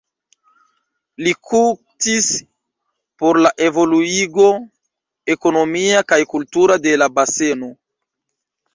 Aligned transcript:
Li 1.27 1.33
luktis 1.49 2.31
por 3.23 3.41
la 3.45 3.53
evoluigo 3.67 4.49
ekonomia 5.37 6.05
kaj 6.15 6.23
kultura 6.37 6.83
de 6.91 6.99
la 7.05 7.15
baseno. 7.21 7.75